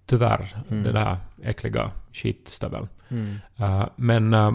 [0.06, 0.82] tyvärr, Mm.
[0.82, 2.88] det där äckliga skitstöveln.
[3.08, 3.34] Mm.
[3.60, 4.52] Uh, men uh,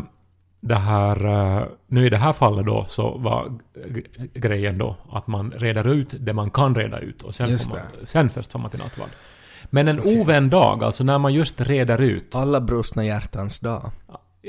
[0.61, 3.59] det här, uh, nu i det här fallet då så var
[4.33, 7.71] grejen då att man reder ut det man kan reda ut och sen, Just får
[7.71, 9.09] man, sen först får man till nattvard.
[9.69, 10.21] Men en Okej.
[10.21, 12.35] ovänd dag, alltså när man just reder ut.
[12.35, 13.91] Alla brustna hjärtans dag.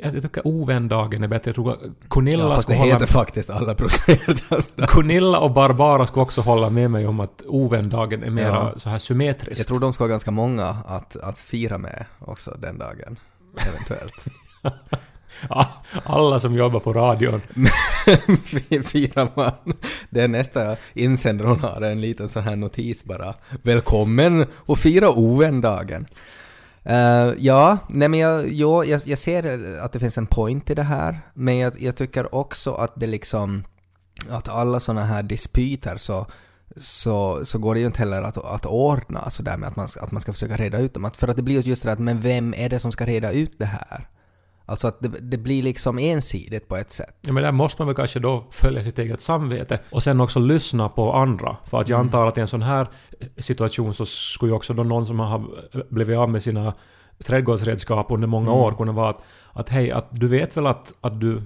[0.02, 1.48] Jag, tycker ovändagen är bättre.
[1.48, 1.78] Jag tror
[2.08, 3.76] Cornilla, Ja, fast det skulle hålla, heter faktiskt alla
[4.08, 4.88] hjärtans dag.
[4.88, 8.72] Cornilla och Barbara skulle också hålla med mig om att ovändagen är mera Ja.
[8.76, 9.58] så här symmetriskt.
[9.58, 13.16] Jag tror de ska vara ganska många att, att fira med också den dagen.
[13.68, 14.24] Eventuellt.
[16.04, 17.40] Alla som jobbar på radion.
[18.84, 19.52] Firar man.
[20.10, 23.34] Det är nästa insändare hon har en liten sån här notis bara.
[23.62, 26.06] Välkommen och fira ovändagen.
[26.90, 30.74] Uh, ja, nej men jag, jo, jag, jag ser att det finns en point i
[30.74, 33.64] det här, men jag, jag tycker också att det liksom,
[34.30, 36.26] att alla såna här dispyter så,
[36.76, 40.00] så, så går det ju inte heller att, att ordna sådär med att man, ska-
[40.00, 41.04] att man ska försöka reda ut dem.
[41.04, 43.32] Att, för att det blir just det att, men vem är det som ska reda
[43.32, 44.08] ut det här?
[44.68, 47.16] Alltså att det, det blir liksom ensidigt på ett sätt.
[47.26, 50.38] Ja, men där måste man väl kanske då följa sitt eget samvete och sen också
[50.38, 51.56] lyssna på andra.
[51.64, 52.86] För att jag antar att i en sån här
[53.38, 55.44] situation så skulle ju också då någon som har
[55.94, 56.74] blivit av med sina
[57.24, 61.20] trädgårdsredskap under många år kunna vara att, att hej, att du vet väl att, att
[61.20, 61.42] du...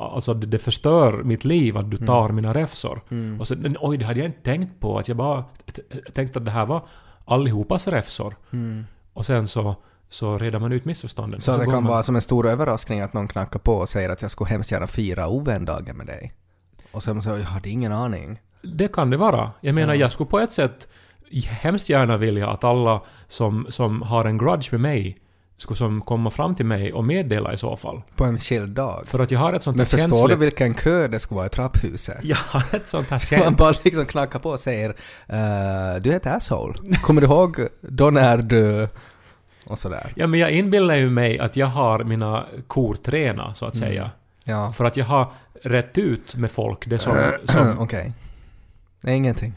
[0.00, 3.00] Alltså det, det förstör mitt liv att du tar mina räfsor.
[3.40, 4.98] Och så, men oj, det hade jag inte tänkt på.
[4.98, 5.44] Att jag bara
[6.14, 6.82] tänkte att det här var
[7.24, 8.36] allihopas räfsor.
[9.12, 9.76] Och sen så,
[10.08, 11.40] så reder man ut missförstånden.
[11.40, 13.88] Så Och det kan man- vara som en stor överraskning att någon knackar på och
[13.88, 16.32] säger att jag skulle hemskt gärna fira ovändagen med dig.
[16.92, 18.40] Och så säger jag, jag hade ingen aning.
[18.62, 19.50] Det kan det vara.
[19.60, 20.88] Jag menar, jag skulle på ett sätt
[21.46, 25.18] hemskt gärna vilja att alla som, som har en grudge med mig
[25.56, 28.02] skulle som komma fram till mig och meddela i så fall.
[28.16, 29.02] På en skild dag.
[29.08, 30.38] För att jag har ett sånt Men här förstår du känsligt...
[30.38, 32.18] vilken kö det skulle vara i trapphuset?
[32.22, 33.58] Jag har ett sånt här Man känsligt...
[33.58, 36.74] bara liksom knackar på och säger uh, Du är ett asshole.
[37.02, 38.88] Kommer du ihåg då när du...
[39.68, 40.12] Och sådär.
[40.16, 43.88] Ja, men jag inbillar ju mig att jag har mina kor träna, så att Mm.
[43.88, 44.10] säga.
[44.44, 44.72] Ja.
[44.72, 47.16] För att jag har rätt ut med folk det som...
[47.44, 48.12] som Okej.
[49.00, 49.54] Nej, ingenting.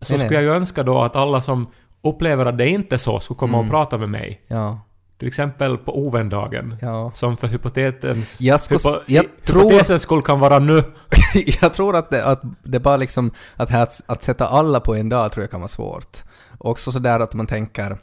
[0.00, 0.20] så nej.
[0.20, 1.66] skulle jag ju önska då att alla som
[2.02, 3.66] upplever att det inte är så skulle komma Mm.
[3.66, 4.40] och prata med mig.
[4.46, 4.80] Ja.
[5.18, 6.76] Till exempel på ovändagen.
[6.80, 7.10] Ja.
[7.14, 8.40] Som för hypotetens...
[8.40, 9.62] Jag, skulle, hypo, jag tror...
[9.62, 10.82] Hypotetens skull kan vara nu.
[11.60, 15.08] jag tror att det, att det bara liksom, att, här, att sätta alla på en
[15.08, 16.18] dag tror jag kan vara svårt.
[16.58, 17.96] Också sådär att man tänker,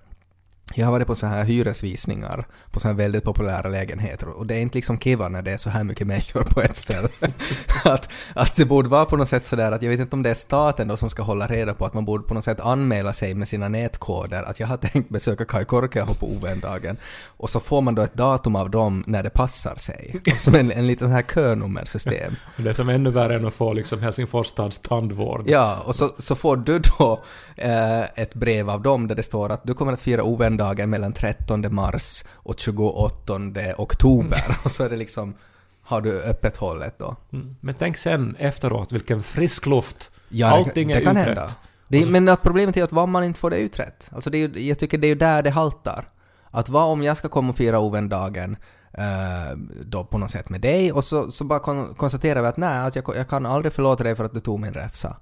[0.74, 4.56] jag har varit på så här hyresvisningar på så här väldigt populära lägenheter och det
[4.56, 7.08] är inte liksom kiva när det är så här mycket människor på ett ställe.
[7.86, 10.30] att, att det borde vara på något sätt sådär att jag vet inte om det
[10.30, 13.14] är staten då som ska hålla reda på att man borde på något sätt anmäla
[13.14, 16.98] sig med sina nätkoder att jag har tänkt besöka Kai Korkeaho på ovändagen
[17.38, 20.22] och så får man då ett datum av dem när det passar sig.
[20.36, 22.36] Som en, en liten sån här könummersystem.
[22.58, 25.44] Det är som ännu värre än att få liksom Helsingfors stads tandvård.
[25.48, 27.24] Ja, och så, så får du då
[27.56, 30.24] eh, ett brev av dem där det står att du kommer att fira
[30.56, 33.40] ovändagen mellan 13 mars och 28
[33.78, 34.44] oktober.
[34.66, 35.36] Och så är det liksom,
[35.84, 37.16] har du öppet hållet då.
[37.34, 37.56] Mm.
[37.62, 40.12] Men tänk sen efteråt, vilken frisk luft.
[40.30, 41.28] Ja, Allting det, är det kan utrett.
[41.38, 41.50] hända.
[41.88, 44.10] Det, är- men att problemet är att vad man inte får det utrett.
[44.12, 46.08] Alltså det är, jag tycker det är ju där det haltar.
[46.52, 48.58] Att vad om jag ska komma och fira ovändagen
[48.94, 52.58] eh, då på något sätt med dig och så, så bara kon, konstaterar vi att
[52.58, 55.18] nej, att jag, jag kan aldrig förlåta dig för att du tog min räfsa.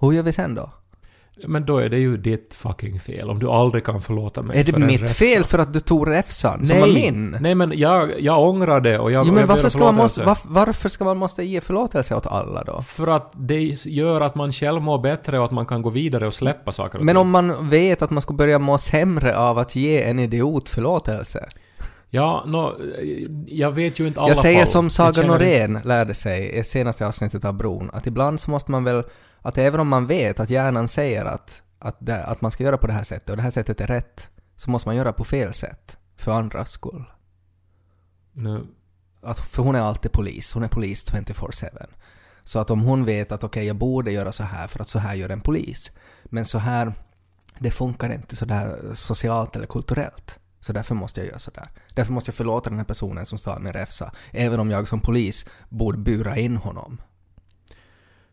[0.00, 0.70] Hur gör vi sen då?
[1.46, 4.64] Men då är det ju ditt fucking fel om du aldrig kan förlåta mig Är
[4.64, 5.14] det för mitt räfsa.
[5.14, 7.36] fel för att du tog räfsan som Nej, var min?
[7.40, 10.22] nej men jag, jag ångrar det och jag, Jo, men jag varför ska, man måste,
[10.24, 12.82] varf, varför ska man måste ge förlåtelse åt alla då?
[12.82, 16.26] För att det gör att man själv mår bättre och att man kan gå vidare
[16.26, 19.58] och släppa saker och Men om man vet att man ska börja må sämre av
[19.58, 21.48] att ge en idiot förlåtelse?
[22.10, 22.76] Ja, nå,
[23.46, 24.66] jag vet ju inte alla jag säger fall.
[24.66, 28.70] som Saga känner Norén lärde sig i senaste avsnittet av Bron, att ibland så måste
[28.70, 29.02] man väl,
[29.42, 32.78] att även om man vet att hjärnan säger att, att, det, att man ska göra
[32.78, 35.24] på det här sättet och det här sättet är rätt, så måste man göra på
[35.24, 35.98] fel sätt.
[36.16, 37.04] För andras skull.
[38.32, 38.66] Nu,
[39.22, 41.68] Att, för hon är alltid polis, hon är polis 24-7.
[42.44, 44.98] Så att om hon vet att okej, jag borde göra så här för att så
[44.98, 45.92] här gör en polis.
[46.24, 46.92] Men så här,
[47.58, 50.38] det funkar inte så där socialt eller kulturellt.
[50.60, 51.68] Så därför måste jag göra så där.
[51.94, 54.12] Därför måste jag förlåta den här personen som stal min räfsa.
[54.30, 57.00] Även om jag som polis borde bura in honom.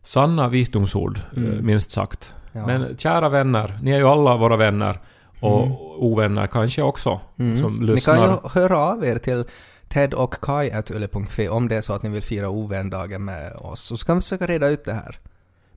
[0.06, 1.52] Sanna visdomsord, Mm.
[1.52, 2.34] eh, minst sagt.
[2.52, 2.66] Ja.
[2.66, 5.00] Men kära vänner, ni är ju alla våra vänner.
[5.40, 5.76] Och Mm.
[5.98, 7.58] ovänner kanske också, Mm.
[7.58, 8.14] som Ni lyssnar.
[8.16, 9.44] kan ju höra av er till
[9.88, 13.80] Ted och Kai.yle.fi om det är så att ni vill fira ovändagen med oss.
[13.80, 15.18] Så ska vi försöka reda ut det här.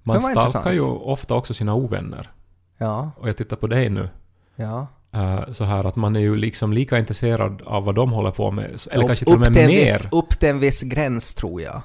[0.04, 2.32] Man Det stalkar ju ofta också sina ovänner.
[2.78, 4.10] Ja, Och jag tittar på dig nu.
[4.56, 4.88] ja.
[5.14, 8.52] eh, så här att man är ju liksom lika intresserad av vad de håller på
[8.52, 8.66] med.
[8.92, 9.68] Eller Upp- kanske till och med mer.
[9.68, 11.82] Viss, upp till en viss gräns tror jag.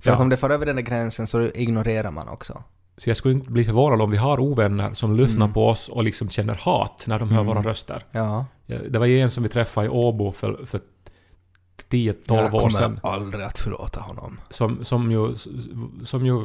[0.00, 0.14] För Ja.
[0.14, 2.62] att om det far över den där gränsen så ignorerar man också.
[2.96, 5.54] Så jag skulle inte bli förvånad om vi har ovänner som lyssnar Mm.
[5.54, 7.54] på oss och liksom känner hat när de hör Mm.
[7.54, 8.04] våra röster.
[8.12, 8.44] Ja.
[8.66, 10.80] Det var ju en som vi träffade i Åbo för, för
[11.90, 13.00] 10-12 jag år sedan.
[13.02, 14.40] aldrig att förlåta honom.
[14.50, 15.34] Som, som, ju,
[16.04, 16.42] som ju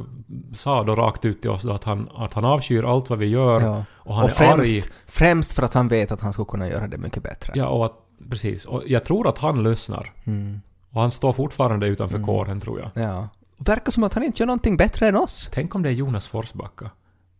[0.56, 3.26] sa då rakt ut till oss då att han, att han avskyr allt vad vi
[3.26, 3.84] gör Ja.
[3.94, 4.82] och han Och är främst, arg.
[5.08, 7.54] främst för att han vet att han skulle kunna göra det mycket bättre.
[7.56, 7.94] Ja, och att,
[8.30, 8.66] precis.
[8.66, 10.14] Och jag tror att han lyssnar.
[10.24, 10.62] Mm.
[10.92, 12.28] Och han står fortfarande utanför Mm.
[12.28, 13.04] kåren, tror jag.
[13.04, 13.28] ja.
[13.58, 15.50] Verkar som att han inte gör någonting bättre än oss.
[15.54, 16.92] Tänk om det är Jonas Forsbacka.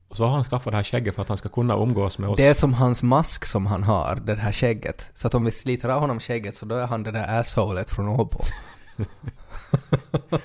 [0.08, 2.30] Och så har han skaffat det här skägget för att han ska kunna umgås med
[2.30, 2.38] oss.
[2.38, 5.10] Det är som hans mask som han har, det här skägget.
[5.14, 7.90] Så att om vi sliter av honom skägget så då är han det där assholet
[7.90, 8.40] från Åbo.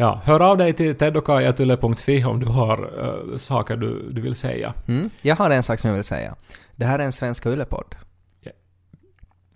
[0.00, 4.74] Ja, hör av dig till teddokajatyle.fi om du har eh, saker du, du vill säga.
[4.88, 5.10] Mm.
[5.22, 6.36] Jag har en sak som jag vill säga.
[6.76, 7.94] Det här är en Svenska Yle-podd.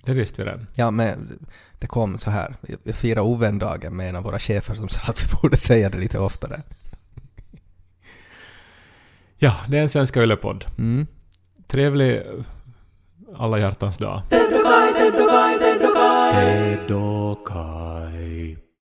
[0.05, 0.67] Det visste vi redan.
[0.75, 1.47] Ja, men
[1.83, 2.55] det kom så här.
[2.83, 5.99] Vi firade ovändagen med en av våra chefer som sa att vi borde säga det
[5.99, 6.61] lite oftare.
[9.39, 10.65] Ja, det är en Svenska Yle-podd.
[10.79, 11.07] Mm.
[11.69, 12.23] Trevlig
[13.37, 14.23] alla hjärtans dag.